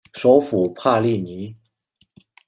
[0.15, 1.55] 首府帕利尼。